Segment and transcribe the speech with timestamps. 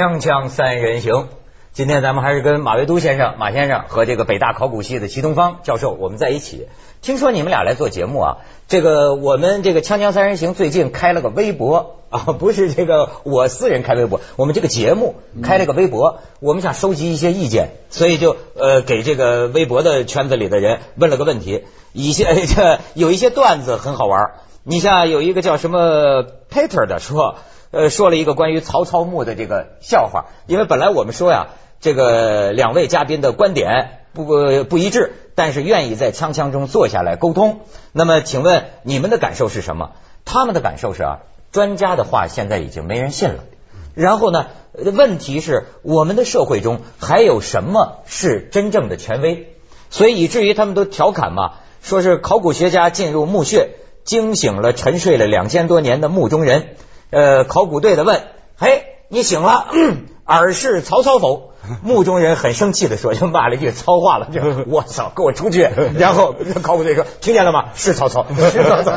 [0.00, 1.28] 锵锵三人行，
[1.74, 6.68] 今天咱们还是跟马未都先生、马先生和这个北大考古系的齐东方教授我们在一起。
[7.02, 8.36] 听说你们俩来做节目啊？
[8.66, 24.30] 这个我们这个锵锵三人行最近开了个微博 啊，不是这个我私人开微博，我们这个节目开了个微博，我们想收集一些意见，所以就呃给这个微博的圈子里的人问了个问题，一些 这有一些段子很好玩。
[24.62, 27.36] 你像有一个叫什么 Peter 的说。
[27.70, 31.48] 呃，说了一个关于曹操墓的这个笑话，因为本来我们说呀，
[31.80, 37.60] 这个两位嘉宾的观点不不一致，但是愿意在锵锵中坐下来沟通。
[37.92, 39.92] 那么，请问你们的感受是什么？
[40.24, 41.18] 他们的感受是啊，
[41.52, 43.44] 专家的话现在已经没人信了。
[43.94, 49.54] 然后呢，问题是我们的社会中还有什么是真正的权威？
[49.90, 53.70] 所以以至于他们都调侃嘛，说是考古学家进入墓穴，
[54.04, 56.74] 惊醒了沉睡了两千多年的墓中人。
[57.10, 58.22] 呃，考古队的问
[58.56, 59.66] ：“嘿，你醒了？
[60.24, 61.50] 尔是曹操否？”
[61.84, 67.66] 墓中人很生气的说：“就骂了一句糙话了，就 我操，给我出去！” 然后考古队说：“听见了吗？
[67.76, 68.92] 是曹操，是曹操。”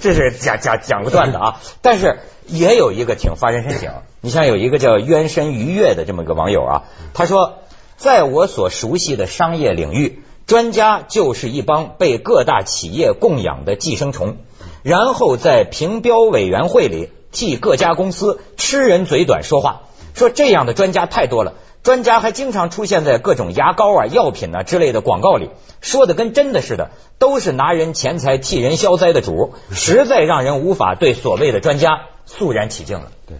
[0.00, 1.60] 这是讲讲讲个段子啊。
[1.80, 6.82] 但是也有一个挺发人深省，你像有一个叫渊深鱼跃的这么个网友啊，
[7.14, 7.60] 他说
[7.96, 14.36] ：“在我所熟悉的商业领域，专家就是一帮被各大企业供养的寄生虫。”
[14.84, 25.48] 然后在评标委员会里替各家公司吃人嘴短说话，说这样的专家太多了，专家还经常出现在各种牙膏啊、药品啊之类的广告里，
[25.80, 33.10] 说的跟真的似的，都是拿人钱财替人消灾的主，实在让人无法对所谓的专家肃然起敬了。
[33.26, 33.38] 对。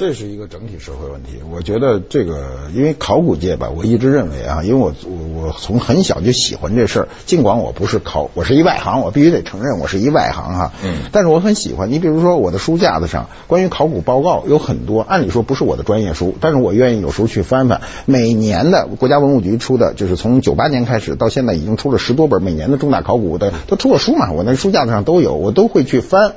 [0.00, 1.32] 这是一个整体社会问题。
[1.52, 10.72] 我觉得这个，因为考古界吧，我一直认为啊，因为我我我从很小就喜欢这事儿，尽管我不是考，我是一外行，我必须得承认我是一外行哈。
[10.82, 11.00] 嗯。
[11.12, 11.92] 但是我很喜欢。
[11.92, 17.82] 你比如说我的书架子上关于考古报告有很多，按理说不是我的专业书，但是我愿意有时候去翻翻。
[18.06, 26.36] 每年的国家文物局出的，就是从九八年开始到现在已经出了十多本每年的重大考古的都出了书嘛，我那书架子上都有，我都会去翻。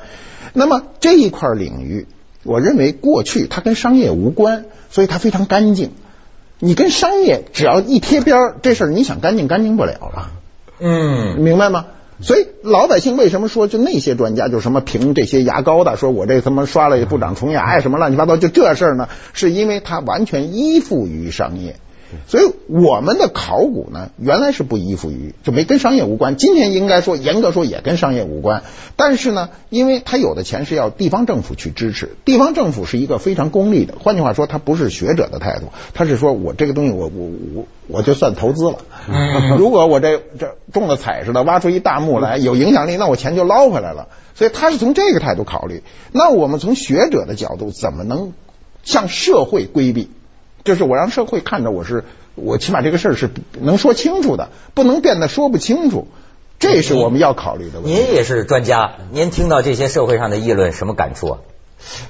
[0.52, 2.07] 那么这一块领域。
[2.44, 5.92] 我认为过去它跟商业无关，所以它非常干净。
[6.59, 10.31] 你跟商业只要一贴边儿，这事儿你想干净干净不了了。
[10.80, 11.86] 嗯，明白吗？
[12.22, 19.09] 所以老百姓为什么说就那些专家就什么评这些牙膏的，说我这他妈刷了也不长虫牙呀，什么乱七八糟，就这事儿呢？
[19.34, 21.76] 是因为它完全依附于商业。
[22.28, 26.35] 所以我们的考古呢，原来是不依附于，就没跟商业无关。
[26.35, 28.63] 今天应该说，严格说也跟商业无关。
[28.96, 33.96] 但是呢，因为它有的钱是要地方政府去支持，地方政府是一个非常功利的。
[34.00, 38.78] 换句话说，它不是学者的态度，他是说我这个东西，我我我我就算投资了。
[39.57, 44.07] 如果我这这中了彩似的，挖出一大墓来有影响力，那我钱就捞回来了。
[44.35, 45.84] 所以他是从这个态度考虑。
[46.12, 48.34] 那我们从学者的角度，怎么能
[48.84, 50.09] 向社会规避？
[50.63, 52.03] 就是我让社会看着我是，
[52.35, 53.29] 我起码这个事儿是
[53.59, 56.07] 能说清楚的，不能变得说不清楚，
[56.59, 58.00] 这是我们要考虑的问题。
[58.00, 61.40] 您也是专家，您听到这些社会上的议论什么感触啊？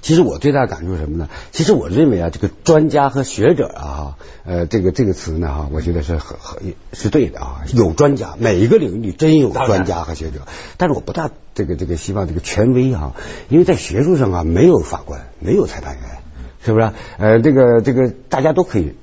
[0.04, 1.30] 其实我最大的感触是什么呢？
[1.52, 7.64] 其实我认为啊，这个专家和学者啊，呃，这个这个词呢哈，我觉得是很很是对的啊。
[7.74, 10.42] 有专家，每一个领域真有专家和学者，
[10.78, 13.16] 但是我不大这个这个希望这个权威哈，
[13.50, 16.23] 因为在学术上啊，没有法官，没有裁判员。
[16.66, 16.92] 是不是？
[17.18, 18.94] 呃，这个这个大家都可以，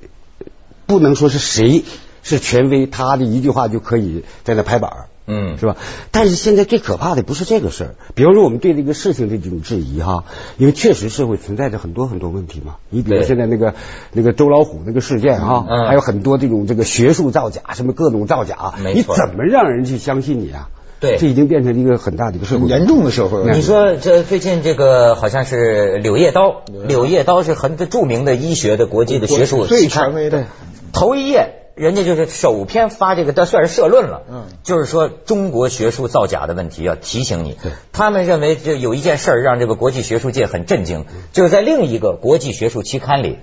[0.87, 1.83] 不能说是谁
[2.23, 4.91] 是权威，他的一句话就可以在那拍板
[5.27, 5.77] 嗯，是吧？
[6.09, 10.25] 但是现在最可怕的不是这个事儿，比方说我们对这个事情的这种质疑哈，
[10.57, 12.77] 因为确实社会存在着很多很多问题嘛。
[12.89, 13.75] 你比如现在那个
[14.11, 20.69] 那个周老虎那个事件哈，还有很多这种这个学术造假，什么各种造假，你怎么让人去相信你啊？
[21.01, 23.43] 对，这已经变成一个很大的一个社会严重的社会。
[23.51, 26.49] 你说这最近这个好像是《柳叶刀》，
[26.87, 30.45] 《柳叶刀》是很著名的医学的国际的学术最权威的。
[30.93, 34.21] 头一页，人家就是首篇发这个，这算是社论了。
[34.29, 37.57] 嗯，就是说中国学术造假的问题要提醒你。
[37.91, 43.39] 他们认为这有一件事儿让这个国际学术界很震惊，就是在另一个国际学术期刊里，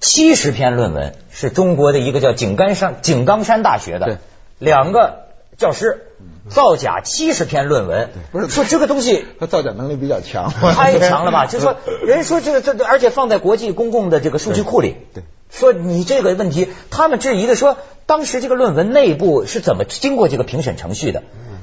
[0.00, 4.18] 七十篇论文是中国的一个叫井冈山井冈山大学的
[4.58, 5.26] 两个
[5.56, 6.06] 教师。
[6.48, 11.46] 造假七十篇论文，不是说这个东西，他造假能力比较强，太强了吧？
[11.46, 17.76] 就说 人说这个这，而且放在国际公共的这个数据库里，对，说你这个问题，他们质疑的说，
[18.06, 21.22] 当时这个论文内部是怎么经过这个评审程序的？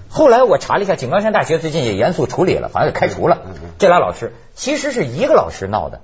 [0.10, 3.42] 后来我查了一下，井冈山大学最近也严肃处理了，好像给开除了
[3.78, 6.00] 这俩老师，其实是一个老师闹的，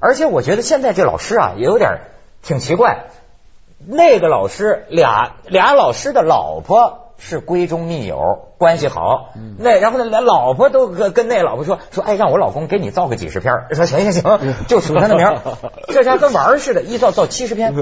[0.00, 2.00] 而且我觉得现在这老师啊也有点
[2.42, 3.04] 挺奇怪，
[3.86, 7.03] 那个老师俩俩老师的老婆。
[7.18, 9.30] 是闺中密友，关系好。
[9.58, 13.66] 那然后呢，连老婆都跟跟那老婆说说，哎，让我老公给你造个几十篇。
[13.72, 14.38] 说行行行，
[14.68, 15.26] 就数他的名。
[15.88, 17.74] 这家跟玩儿似的，一造造七十篇。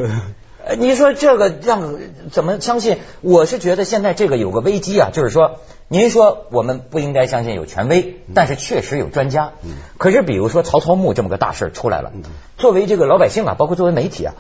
[0.65, 1.99] 呃，你说这个让
[2.31, 2.99] 怎么相信？
[3.21, 5.57] 我是觉得现在这个有个危机啊，就是说，
[5.89, 9.55] 您说我们不应该相信有权威，但是确实有专家。
[9.99, 12.13] 可是比如说曹操墓这么个大事出来了，
[12.59, 14.35] 作为这个老百姓啊，包括作为媒体啊，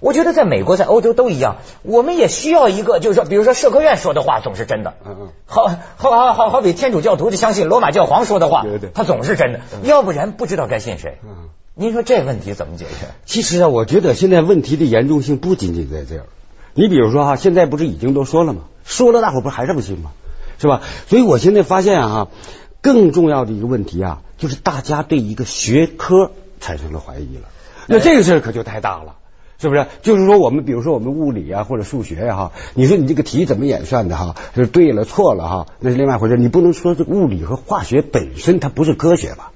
[0.00, 11.48] 我觉得在美国、在欧洲都一样，我们也需要一个，就是说，比如说社科院说的话总是真的，嗯嗯好好好好好比天主教徒就相信罗马教皇说的话对对，他总是真的，要不然不知道该信谁嗯。
[11.78, 13.08] 您说这问题怎么解决？
[13.26, 16.24] 其实啊，我觉得现在问题的严重性不仅仅在这儿。
[16.72, 18.62] 你比如说哈、现在不是已经都说了吗？
[18.84, 20.12] 说了大伙儿不还是不信吗？
[20.58, 20.80] 是吧？
[21.06, 22.28] 所以我现在发现啊，
[22.80, 27.48] 更重要的一个问题啊，就是大家对一个学科产生了怀疑了。
[27.88, 29.16] 那这个事儿可就太大了。
[29.58, 29.86] 是不是？
[30.02, 34.36] 就是说，我们比如说我们物理啊或者数学呀、哈，你说你这个题怎么演算的哈？
[34.54, 36.36] 是对了错了哈，那是另外一回事。
[36.36, 39.52] 你不能说这物理和化学本身它不是科学吧？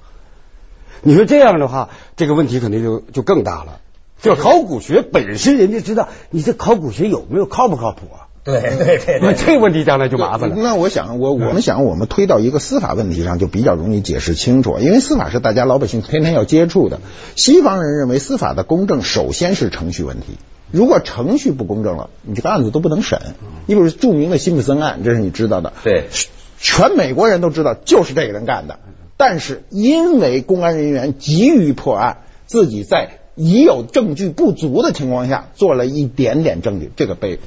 [1.03, 3.79] 你说这样的话，这个问题肯定就就更大了。
[4.21, 8.29] 就考古学本身，人家知道你这考古学有没有靠不靠谱啊？
[8.43, 10.55] 对对对那这个问题将来就麻烦了。
[10.57, 17.01] 那我想，我我们想，我们推到一个司法问题上，就比较容易解释清楚，因为司法是大家老百姓天天要接触的。
[17.35, 20.37] 西方人认为司法的公正首先是程序问题，
[20.71, 23.19] 如果程序不公正了，你这个案子都不能审。
[23.67, 26.05] 你比如著名的辛普森案，这是你知道的，对，
[26.59, 28.79] 全美国人都知道就是这个人干的，
[29.17, 32.17] 但是因为公安人员急于破案，
[32.47, 37.39] 自己在已有证据不足的情况下做了一点点证据，这个被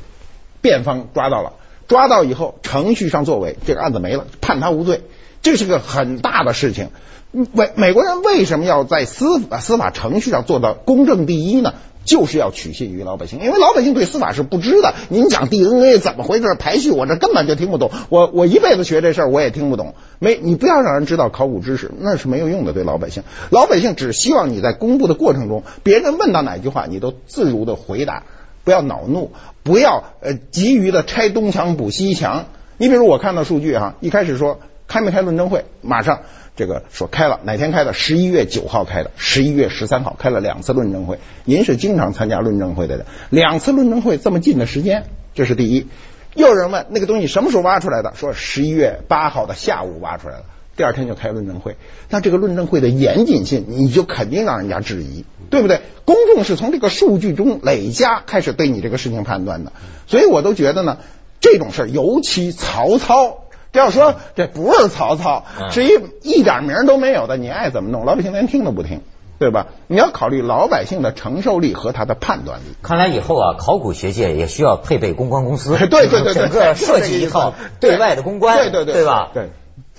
[0.65, 1.53] 辩方抓到了，
[1.89, 5.03] 抓到以后程序上作为，这个案子没了，判他无罪，
[5.43, 6.89] 这是个很大的事情。
[7.31, 11.75] 美美国人为什么要在司法司法程序上做到公正第一呢？
[12.07, 14.95] 就是要取信于老百姓，因为老百姓对司法是不知的。
[15.09, 17.91] 您讲 DNA 怎么回事排序，我这根本就听不懂。
[18.11, 19.95] 我我一辈子学这事儿，我也听不懂。
[20.19, 22.75] 没，你不要让人知道考古知识，那是没有用的。
[22.75, 28.25] 对老百姓，老百姓只希望你在公布的过程中，别人问到哪句话，你都自如的回答，
[28.65, 29.31] 不要恼怒，
[29.63, 32.47] 不要呃急于的拆东墙补西墙。
[32.77, 34.59] 你比如我看到数据哈，一开始说
[34.89, 36.21] 开没开论证会，马上
[36.57, 37.93] 这个说开了，哪天开的？
[37.93, 41.19] 十一月九号开的，十一月十三号开了两次论证会。
[41.45, 45.87] 您是经常参加论证会的人，两次论证会这么近的时间，这是第一。
[46.35, 48.13] 又有人问那个东西什么时候挖出来的？
[48.17, 50.45] 说十一月八号的下午挖出来的，
[50.77, 51.77] 第二天就开论证会。
[52.11, 55.81] 那这个论证会的严谨性，你就肯定让人家质疑，对不对？
[56.05, 59.73] 公众是从这个数据中累加开始对你这个事情判断的，
[60.07, 60.99] 所以我都觉得呢，
[61.41, 63.39] 这种事儿尤其曹操。
[63.73, 65.89] 这要说这不是曹操，是一
[66.23, 69.01] 一点名都没有的，你爱怎么弄，老百姓连听都不听，
[69.41, 69.67] 对吧？
[69.89, 72.77] 你要考虑老百姓的承受力和他的判断力。
[72.83, 79.31] 看来以后啊，考古学界也需要配备公关公司， 对对对对整个设计一套 对外的公关，对对对对吧？
[79.35, 79.51] 对，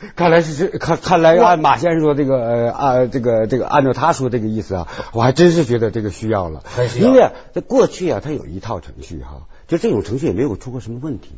[0.15, 6.63] 看来是这看看来按马先生说这个呃啊这个这个按照他说这个意思啊，我还真是觉得这个需要了，
[6.99, 11.31] 因为啊在过去啊，他有一套程序哈、就这种程序也没有出过什么问题。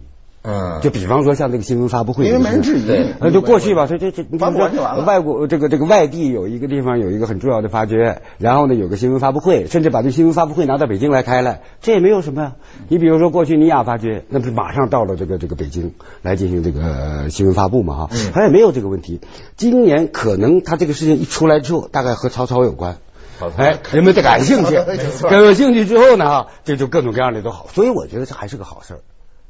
[0.49, 12.55] 嗯，就比方说像这个新闻发布会，因为没人质疑对你，呃，就过去吧，这这这，你发布完就完了外国这个这个外地有一个地方有一个很重要的发掘，然后呢有个新闻发布会，甚至把这新闻发布会拿到北京来开了，这也没有什么呀。
[12.88, 19.19] 你比如说过去尼亚发掘，那不是马上到了这个这个北京来进行这个呃新闻发布嘛哈，嗯好像也没有这个问题。
[19.57, 22.95] 今年可能他这个事情一出来之后，大概和曹操有关。
[23.37, 24.75] 曹操哎，人们感兴趣，
[25.30, 28.99] 感兴趣之后呢，哈，这就各种各样的都好，所以我觉得这还是个好事儿。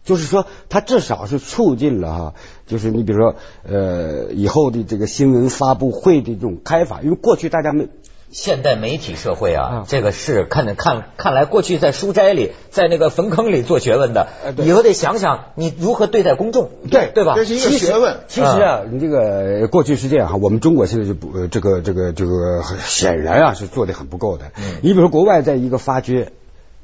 [0.08, 2.34] 就是说，它至少是促进了哈，
[2.66, 7.90] 就是你比如说，呃，以后的这个新闻发布会的这种开法，因为过去大家没
[8.32, 17.34] 现代媒体社会啊啊，这个是看着看看来，过去在书斋里，在那个坟坑里做学问的呃，以后得想想你如何对待公众，对对吧？
[17.36, 18.18] 这是一个其实学问。
[18.30, 24.52] 其实啊，你这个过去是这样哈，我们中国现在就不呃这个这个这个显然啊是做的很不够的。
[24.82, 26.32] 你比如说国外在一个发掘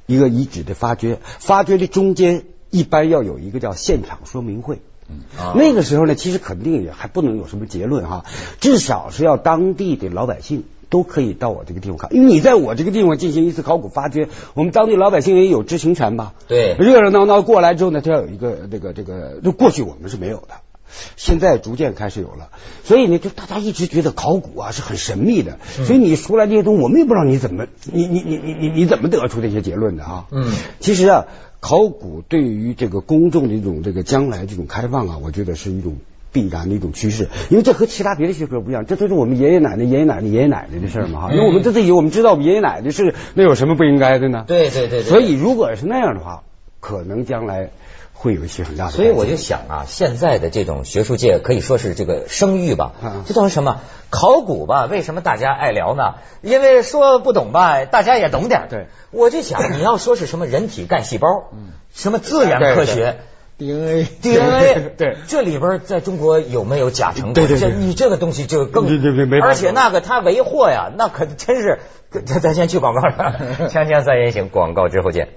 [0.06, 4.82] 一个遗址的发掘，发掘的中间一般要有一个叫现场说明会。
[5.38, 8.26] 啊那个时候呢，其实肯定也还不能有什么结论哈，
[8.60, 16.34] 至少是要当地的老百姓都可以到我这个地方看，因为你在我这个地方进行一次考古发掘，我们当地老百姓也有知情权吧？
[16.48, 20.56] 对热热闹闹过来之后呢，他要有一个这个这个，就过去我们是没有的。
[21.16, 22.50] 现在逐渐开始有了，
[22.84, 30.28] 所以呢，就大家一直觉得考古啊是很神秘的，所以你出来这些东西，我们也不知道你怎么，你你你你你你怎么得出这些结论的啊？
[30.32, 31.26] 嗯，其实啊，
[31.64, 35.96] 考古对于这个公众的一种这个将来这种开放啊，我觉得是一种
[36.34, 41.32] 必然的一种趋势，因为这和其他别的学科不一样，这都是我们爷爷奶奶、爷爷奶奶、爷爷奶奶的事儿嘛哈。
[41.32, 44.44] 因为我们这自己我们知道我们爷爷奶奶是，那有什么不应该的呢？
[44.46, 46.44] 对对对对，所以如果是那样的话，
[46.82, 47.70] 可能将来
[48.14, 48.92] 会有一些很大的。
[48.92, 52.94] 所以我就想啊，现在的这种学术界可以说是这个声誉吧，
[53.26, 53.82] 这叫什么？
[54.10, 56.16] 考古吧，为什么大家爱聊呢？
[56.42, 58.68] 因为说不懂吧，大家也懂点。
[58.70, 61.50] 对，我就想你要说是什么人体干细胞，
[61.94, 63.18] 什么自然科学。
[63.56, 67.34] DNA，DNA，对，这里边在中国有没有假成果？
[67.36, 71.80] 对对对，你这个东西就更，对对对，没而且那个他为祸呀，那可真是，
[72.26, 73.36] 咱 咱先去广告了，
[73.70, 75.30] 锵锵三人行，广告之后见。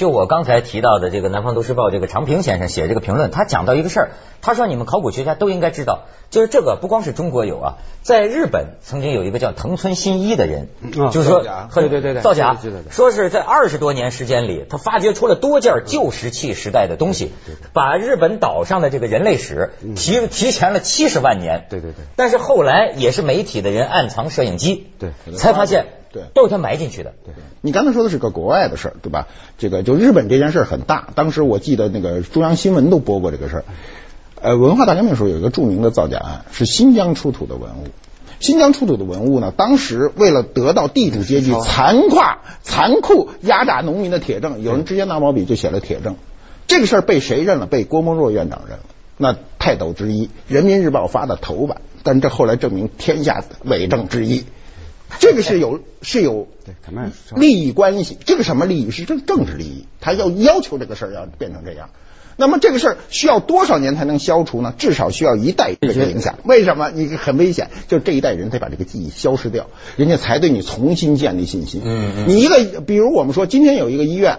[0.00, 10.68] 就我刚才提到的这个《南方都市报》这个常平先生写这个评论，他讲到一个事儿，他说你们考古学家都应该知道，就是这个不光是中国有啊，在日本曾经有一个叫藤村新一的人，
[11.12, 11.42] 就是说
[11.74, 12.56] 对对对对造假，
[12.88, 17.32] 说是在二十多年时间里，他发掘出了多件旧石器时代的东西，
[17.74, 25.84] 把日本岛上的这个人类史提提前了七十万年，对对对，但是后来也是媒体的人暗藏摄影机，对，才发现。
[26.12, 27.12] 对，都是他埋进去的。
[27.24, 29.28] 对，你刚才说的是个国外的事儿，对吧？
[29.58, 33.64] 这个就日本这件事很大，当时我记得那个中央新闻都播过这个事儿。
[34.42, 37.88] 呃，文化大革命时候有一个著名的造假案，是新疆出土的文物。
[38.40, 46.16] 新疆出土的文物呢，当时为了得到地主阶级残跨、残酷压榨农民的铁证，有人直接拿毛笔就写了铁证。
[46.66, 47.66] 这个事儿被谁认了？
[47.66, 48.84] 被郭沫若院长认了。
[49.18, 54.46] 那泰斗之一，《人民日报》发的头版，但这后来证明天下伪证之一。
[55.18, 56.48] 这个是有是有
[57.36, 61.90] 利益关系，这个什么利益是政政治利益，他要要求这个事儿要变成这样。
[62.36, 64.72] 那么这个事儿需要多少年才能消除呢？
[64.78, 66.38] 至少需要一代人的影响。
[66.44, 66.90] 为什么？
[66.90, 71.82] 你很危险，就这一代人得把这个记忆消失掉，人家才对你重新建立信心。
[71.84, 72.28] 嗯嗯。
[72.28, 74.38] 你一个，比如我们说，今天有一个医院。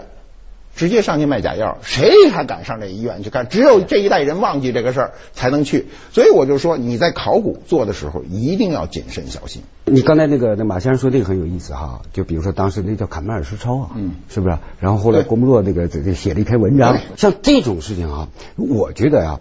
[0.75, 3.47] 直接上去卖假药，谁还敢上这医院去看？
[3.49, 5.87] 只有这一代人忘记这个事儿才能去。
[6.11, 9.61] 所以我就说，你在考古做的时候一定要谨慎小心。
[9.85, 14.57] 你刚才那个那马先生说这个很有意思哈，就比如说当时那叫坎迈尔实抄啊，嗯，是不是？
[14.79, 19.39] 然后后来郭沫若那个这这写了一篇文章，像这种事情啊，我觉得呀，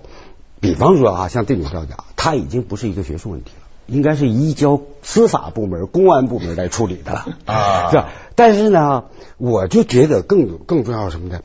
[0.60, 3.60] 比方说啊，像这种造假，它已经不是一个学术问题了。
[3.90, 8.09] 应该是移交司法部门、公安部门来处理的了啊，是吧？
[8.35, 9.04] 但是呢，
[9.37, 11.40] 我就觉得更更重要什么呢？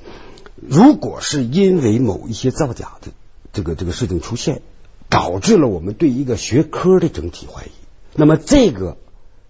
[0.61, 3.11] 如果是因为某一些造假的
[3.51, 4.61] 这个这个事情出现，
[5.09, 7.71] 导致了我们对一个学科的整体怀疑，
[8.13, 8.97] 那么这个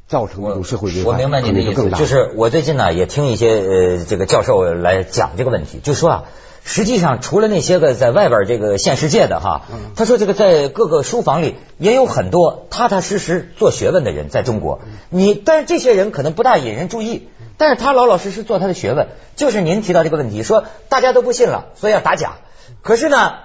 [0.08, 6.24] 造成一种社会危害，我明白你的意思，就是我最近呢也听一些呃这个教授来讲这个问题，就说啊。
[6.68, 9.62] 实际上，除了那些个在外边这个现实界的哈，
[9.96, 14.80] 他说这个在各个书房里也有很多踏踏实实做学问的人，在中国，
[15.12, 19.10] 你但是这些人可能不大引人注意，但是他老老实实做他的学问。
[19.36, 22.38] 就是您提到这个问题，说大家都不信了，所以要打假。
[22.82, 23.36] 可是呢，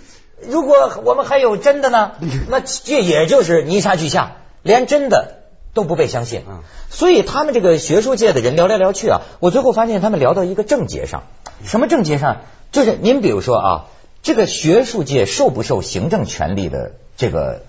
[0.48, 2.12] 如果我们还有真的呢，
[2.48, 5.42] 那这也就是泥沙俱下，连真的
[5.74, 6.44] 都不被相信。
[6.88, 11.24] 所以他们这个学术界的人聊来聊去啊，我最后发现他们聊到一个症结上，
[11.62, 12.38] 什么症结上？
[12.72, 13.84] 就是您比如说啊，
[14.22, 17.62] 这个学术界受不受行政权力的这个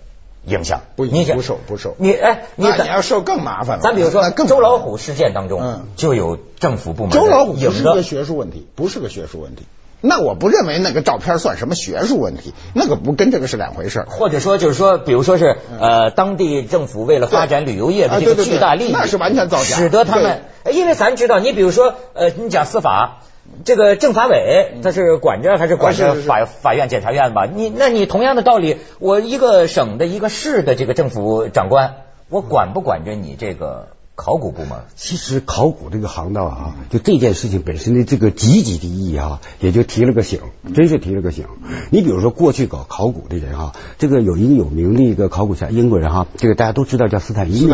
[0.45, 0.81] 影响？
[0.95, 1.95] 不，你不受，不受。
[1.97, 3.83] 你哎，你你要受更麻烦了。
[3.83, 7.11] 咱比如说周老虎事件当中，就有政府部门。
[7.11, 9.65] 周老虎不是个学术问题，不是个学术问题。
[10.03, 14.05] 那我不认为那个照片算什么学术问题，那个不跟这个是两回事。
[14.09, 20.41] 或者说，就是说，比如说是呃，当地政府为了发展旅游业的这个巨大利益，那是完全造假，使得他们。
[20.71, 23.21] 因为咱知道，你比如说呃，你讲司法。
[23.63, 27.45] 这个政法委他是管着还是管着法法院检察院吧？
[27.45, 31.95] 你那你同样的道理，我一个省的一个市的这个政府长官，
[32.29, 33.87] 我管不管着你这个？
[34.13, 40.41] 考古部门，其实考古这个行当啊，就这件事情本身的这个积极的意义啊，也就提了个醒，
[40.75, 41.47] 真是提了个醒。
[41.89, 47.67] 你比如说过去搞考古的人啊，这个有一个有名的一个考古家，英国人哈，这个大家都知道叫斯坦尼，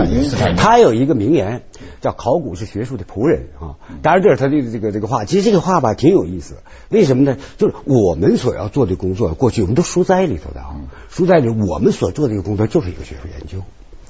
[0.56, 1.64] 他有一个名言
[2.02, 3.76] 叫“考古是学术的仆人”啊。
[4.02, 6.56] 当然这是他的这个这个话，其实这个话吧挺有意思。
[6.90, 7.38] 为什么呢？
[7.58, 10.76] 就是我们所要做的工作，过去我们都书斋里头的啊，
[11.10, 13.64] 书斋里我们所做的一个工作就是一个学术研究。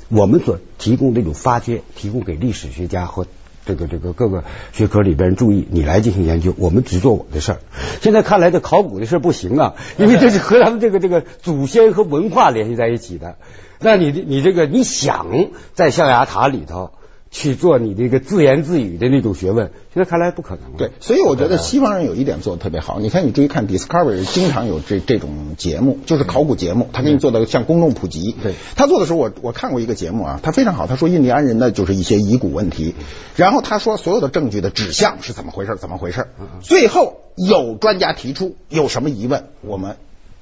[0.10, 3.26] 我们所提供这种发掘，提供给历史学家和
[3.66, 7.60] 这个这个各个学科里边注意，你来进行研究，我们只做我的事儿。
[8.00, 13.36] 现在看来，这考古的事不行啊，因为这是和咱们这个这个祖先和文化联系在一起的。
[13.80, 15.28] 那你你这个你想
[15.74, 16.92] 在象牙塔里头？
[17.30, 20.78] 去做你这个自言自语的那种学问，现在看来不可能。
[20.78, 23.00] 对，所以我觉得西方人有一点做的特别好。
[23.00, 28.36] 你看，你注意看 Discovery 经常有这这种节目，就是考古节目，他给你做的像公众普及。
[28.42, 30.88] 对，他做的时候，我我看过一个节目啊，他非常好。
[30.88, 32.96] 他说印第安人的就是一些遗骨问题，
[33.36, 35.76] 然后他说所有的证据的指向是怎么回事？
[35.76, 36.28] 怎么回事？
[36.62, 39.98] 最后有专家提出有什么疑问，我们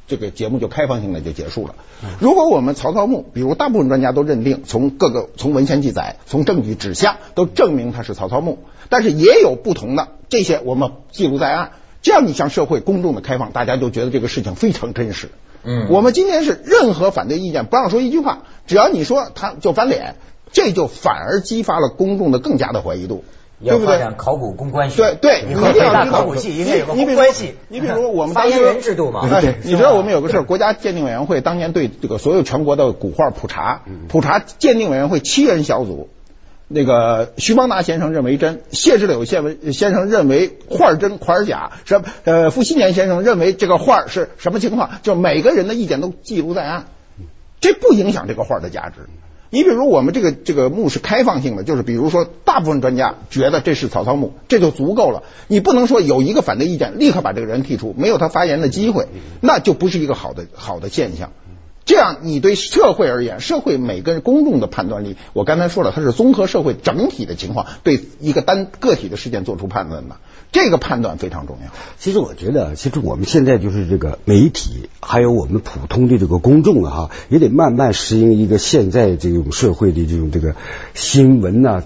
[0.07, 1.75] 这个节目就开放性的就结束了。
[2.19, 8.59] 如果我们曹操墓，比如大部分专家都认定，从各个从文献记载、从证据指向都证明它是曹操墓，
[8.89, 11.71] 但是也有不同的，这些我们记录在案。
[12.01, 15.29] 这样你向社会公众的开放，大家就觉得这个事情非常真实。
[15.63, 20.15] 嗯我们今天是任何反对意见不让说一句话，只要你说他就翻脸，
[20.51, 24.00] 这就反而激发了公众的更加的怀疑度，要对不对？
[24.17, 24.97] 考古公关系。
[24.97, 27.55] 对对，你一定要知道考古系一定有个你你比系。
[27.69, 29.27] 你比如 我们发当时言人制度嘛。
[29.31, 36.09] 哎，你知道我们有个事儿，国家鉴定委员会当年对这个所有全国的古画普查，普查鉴定委员会七人小组，
[36.67, 46.85] 那个徐邦达先生认为真，谢志柳先文先生认为画真款儿假，什么呃傅新年先生认为这个画是什么情况，就每个人的意见都记录在案，
[47.62, 49.07] 这不影响这个画的价值。
[49.55, 55.24] 你比如我们这个这个墓是开放性的，就是比如说大部分专家觉得这是曹操墓，这就足够了。
[55.47, 59.07] 你不能说有一个反对意见，立刻把这个人剔除，没有他发言的机会，
[59.39, 61.31] 那就不是一个好的好的现象。
[61.86, 70.18] 这样，你对社会而言，社会每个人公众的判断力，我刚才说了，它是综合社会整体的情况，对一个单个体的事件做出判断的，
[70.51, 71.72] 这个判断非常重要。
[72.00, 80.56] 其实我觉得，其实我们现在就是这个媒体，还有我们普通的这个公众啊，哈，也得慢慢适应一个现在这种社会的这种这个
[80.96, 81.84] 新闻呐、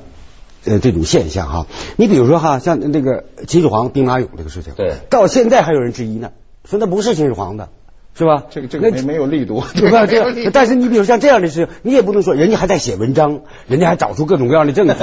[0.63, 1.67] 呃，这种现象哈。
[1.97, 6.31] 你比如说哈，像那个秦始皇兵马俑这个事情，对到现在还有人质疑呢，
[6.63, 7.67] 说那不是秦始皇的，
[8.15, 8.43] 是吧？
[8.49, 10.05] 这个这个没没有力度， 对吧？
[10.05, 14.93] 这但是你比如像这样的事情，你也不能说人家还在写文章，人家还找出各种各样的证据。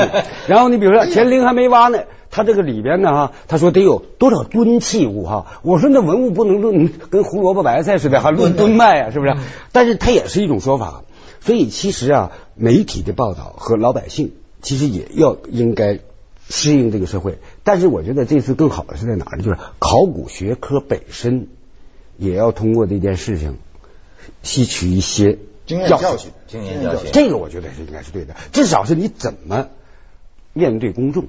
[0.47, 5.47] 然后你比如说 乾陵还没挖呢，他这个里边呢哈，他说得有多少吨器物哈？
[5.63, 9.35] 我说那文物不能论跟胡萝卜白菜似的，还论吨卖啊，是不是？
[9.73, 11.03] 但是它也是一种说法。
[11.41, 14.33] 所以其实啊，媒体的报道和老百姓
[14.63, 16.01] 其实也要应该
[16.49, 17.39] 适应这个社会。
[17.63, 19.45] 但是我觉得这次更好的是在哪儿呢？
[19.45, 21.47] 就是考古学科本身
[22.19, 23.59] 也要通过这件事情
[24.43, 27.11] 吸取一些经验教教训，经验教训。
[27.13, 29.69] 这个我觉得是应该是对的，至少是你怎么
[30.53, 31.27] 面对公众，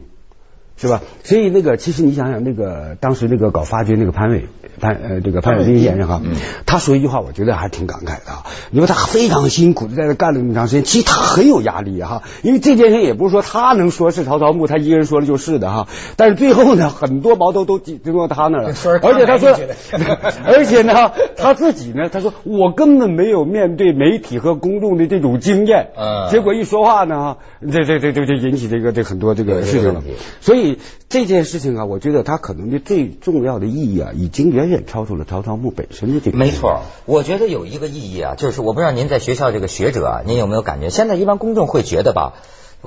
[0.77, 1.01] 是吧？
[1.23, 4.45] 所以那个，其实你想想，那个当时那个搞发掘那个潘伟
[4.79, 6.21] 潘呃这个潘伟斌先生哈，
[6.67, 8.45] 他说一句话，我觉得还挺感慨的啊。
[8.71, 12.21] 因为他非常辛苦的在这干了那么长时间，其实他很有压力哈。
[12.43, 15.87] 因为这件事也不是说他能说是曹操墓，他一个人说了就是的哈。
[16.15, 19.57] 但是最后呢，很多矛头都集中到他那儿了，而且他说
[20.45, 27.37] 而且呢，他自己呢，他说我根本没有面对媒体和公众的这种经验，嗯结果一说话呢，
[27.71, 30.03] 这这这这就引起这个这很多这个事情了。
[30.41, 30.66] 所以
[31.09, 36.37] 这件事情啊，我觉得它可能的最重要的意义啊，已经远远超出了曹操墓本身的这个。
[36.37, 40.89] 没错，我觉得有一个意义啊，就是我不知道您在学校这个学者啊，您有没有感觉？
[40.89, 42.33] 现在一般公众会觉得吧，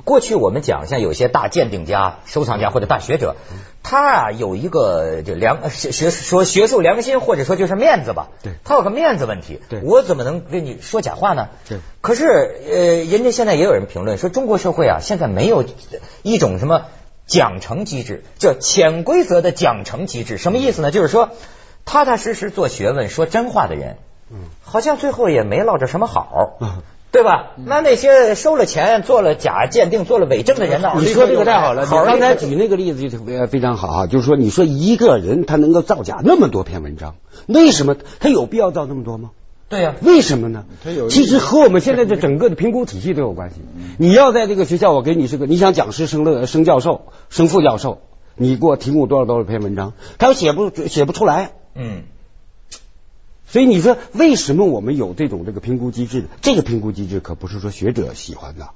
[0.05, 3.35] 过去我们讲像有些大鉴定家、收藏家或者大学者，
[3.83, 11.49] 他啊有一个这良学学说学术良心，或者说就是面子吧，对他有个面子问题，对我怎么能跟你说假话呢？
[11.67, 15.65] 对可是呃，人家现在也有人评论说，中国社会啊，现在没有
[16.23, 16.85] 一种什么
[17.31, 20.37] 奖惩机制，叫潜规则的奖惩机制。
[20.37, 20.91] 什么意思呢？
[20.91, 21.29] 就是说，
[21.85, 23.95] 踏踏实实做学问、说真话的人，
[24.29, 26.57] 嗯好像最后也没落着什么好。
[26.59, 26.81] 嗯
[27.13, 27.51] 对吧？
[27.65, 30.93] 那那些收了钱、做了假鉴定、做了伪证的人呢？
[30.97, 37.15] 你说这个太好了，你好刚才举那个例子就非非常好啊，就是说，你说一个人他能够造假那么多篇文章，
[37.47, 39.31] 为什么他有必要造那么多吗？
[39.71, 40.65] 对呀、为什么呢
[41.09, 43.55] 其实和我们现在的整个的评估体系都有关系。
[43.97, 48.01] 你要在这个学校，我给你是个，你想讲师升了升教授、升副教授，
[48.35, 51.53] 你给我提供多少多少篇文章，他又写不写不出来。
[51.73, 52.03] 嗯，
[53.47, 56.25] 所以你说为什么我们有这种这个评估机制？
[56.41, 58.71] 这个评估机制可不是说学者喜欢的。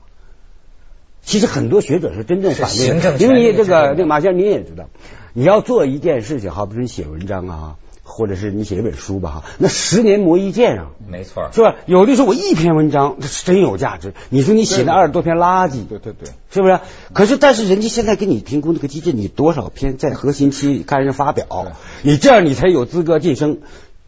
[1.24, 4.86] 其实很多学者是真正反对因为你这个这个马先生您也知道，
[5.34, 7.76] 你要做一件事情，好比说你写文章啊，
[8.08, 11.50] 或者是你写一本书吧哈，那十年磨一剑啊，没错。
[11.52, 11.76] 是吧？
[11.88, 16.80] 有的时候我一篇文章这是真有价值，你说你写那二十多篇垃圾，对对对，是不是？
[17.14, 23.58] 可是但是人家现在给你评估那个机制，你多少篇在核心期看人发表，你这样你才有资格晋升，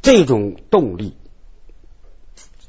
[0.04, 1.16] 这种动力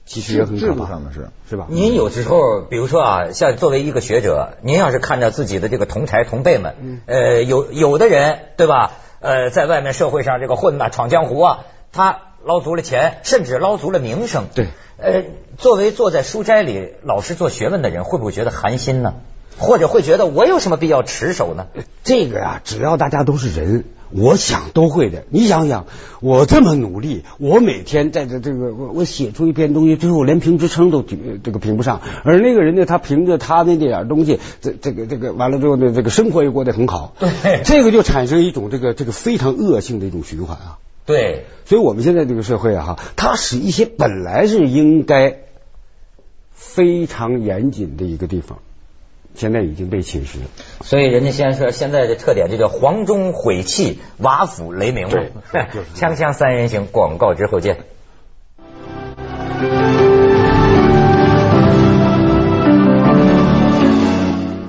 [0.06, 1.28] 其实也很制可怕，上的是。
[1.50, 1.66] 是吧？
[1.68, 8.92] 您有时候，比如说啊，像作为一个学者，您要是看着自己的这个同才同辈们，嗯呃，有有的人对吧？
[9.20, 11.58] 呃，在外面社会上这个混呐、闯江湖啊，
[11.92, 14.44] 他捞足了钱，甚至捞足了名声。
[14.54, 15.24] 对，呃，
[15.56, 19.14] 作为坐在书斋里老实做学问的人，会不会觉得寒心呢？
[19.58, 21.66] 或者会觉得我有什么必要持守呢？
[22.04, 25.24] 这个呀、只要大家都是人，我想都会的。
[25.30, 25.86] 你想想，
[26.20, 37.14] 我这么努力，我每天在这这个我我写出一篇东西，最后连评职称都举这个评不上，而那个人呢，他凭着他那点东西，这这个这个完了之后呢，这个生活也过得很好。
[37.18, 40.78] 对这个就产生一种这个这个非常恶性的一种循环啊。
[41.06, 45.38] 对，所以我们现在这个社会啊，哈，它使一些本来是应该
[46.52, 48.58] 非常严谨的一个地方，
[49.38, 50.38] 现在已经被侵蚀。
[50.84, 55.14] 所以人家先说现在的特点，就叫黄钟毁弃，瓦釜雷鸣嘛。
[55.52, 57.78] 对 就是锵锵三人行，广告之后见。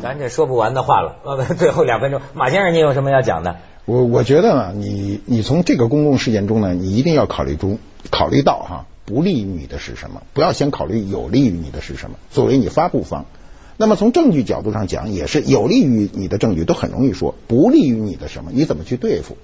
[0.04, 3.56] 咱这说不完的话了，呃， 最后两分钟，马先生，你有什么要讲的？
[3.86, 7.80] 我我觉得呢，你你从这个公共事件中呢，你一定要考虑中
[8.12, 12.18] 考虑到哈，不利于你的是什么，不要先考虑有利于你的是什么。
[12.30, 13.26] 作为你发布方，
[13.82, 19.38] 那么从证据角度上讲，也是有利于你的证据都很容易说，不利于你的什么，你怎么去对付？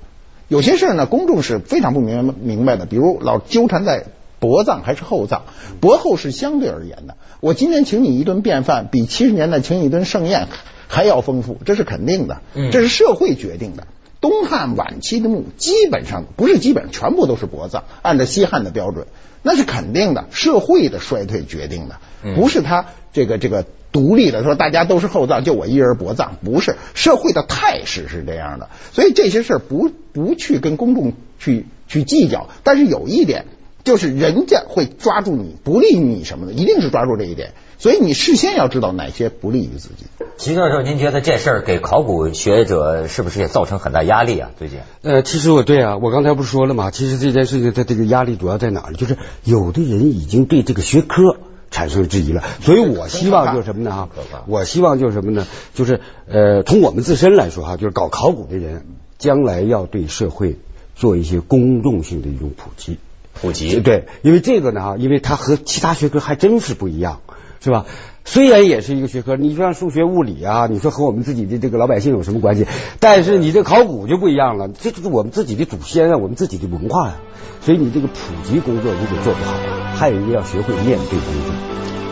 [0.49, 4.07] 有些事儿呢，公众是非常不明明白的，比如老纠缠在
[4.41, 5.43] 薄葬还是厚葬，
[5.79, 7.15] 薄厚是相对而言的。
[7.39, 10.49] 我今天请你一顿便饭，比七十年代请你一顿盛宴
[10.89, 12.41] 还要丰富，这是肯定的，
[12.73, 13.87] 这是社会决定的。
[14.19, 19.07] 东汉晚期的墓基本上不是基本上全部都是薄葬，按照西汉的标准，
[19.43, 21.99] 那是肯定的，社会的衰退决定的，
[22.35, 23.65] 不是他这个这个
[23.95, 33.45] 独立的说大家都是厚葬，就我一人薄葬，不是社会的态势是这样的，所以这些事儿不不去跟公众去去计较，但是有一点
[33.85, 40.07] 就是人家会抓住你不利于你什么的，一定是抓住这一点，所以你事先要知道哪些不利于自己。
[40.35, 44.51] 齐教授，您觉得这事儿给考古学者是不是也造成很大压力啊？
[44.59, 44.79] 最近？
[45.03, 46.91] 呃，其实我对啊，我刚才不是说了吗？
[46.91, 48.97] 其实这件事情它这个压力主要在哪儿呢？
[48.97, 51.37] 就是有的人已经对这个学科
[51.75, 53.91] 产生质疑了，所以我希望就是什么呢？
[53.91, 54.09] 哈，
[54.47, 55.45] 我希望就是什么呢？
[55.73, 58.85] 就是呃，从我们自身来说哈，就是搞考古的人，
[59.17, 60.57] 将来要对社会
[60.95, 62.97] 做一些公众性的一种普及。
[63.33, 67.19] 普及对，因为这个呢，哈，因为它和其他学科还真是不一样，
[67.59, 67.85] 是吧？
[68.23, 72.65] 虽然也是一个学科，你说像数学、物理啊，你说和我们自己的这个老百姓有什么关系？
[73.01, 77.15] 但是你这考古就不一样了，这就是我们自己的祖先啊，我们自己的文化呀、
[77.59, 78.13] 所以你这个普
[78.45, 81.55] 及工作如果做不好，还有一个要学会面对公众。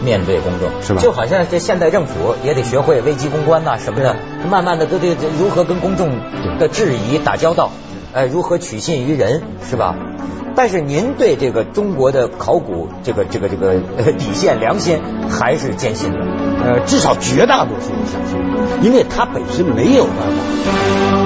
[0.03, 4.17] 面对公众是吧就好像这现代政府也得学会危机公关呐、什么的，
[4.51, 6.09] 慢慢的都得如何跟公众
[6.59, 7.71] 的质疑打交道，
[8.11, 9.95] 呃，如何取信于人，是吧？
[10.55, 16.17] 但是您对这个中国的考古这个这个这个呃 底线良心还是坚信的，
[16.65, 18.37] 呃，至少绝大多数我相信，
[18.83, 21.22] 因为它本身没有办法